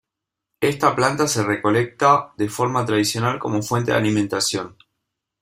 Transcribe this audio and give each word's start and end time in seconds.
Esta 0.61 0.95
planta 0.95 1.27
se 1.27 1.43
recolecta 1.43 2.33
de 2.35 2.49
forma 2.49 2.83
tradicional 2.83 3.37
como 3.37 3.61
fuente 3.61 3.91
de 3.91 3.97
alimentación. 3.99 4.75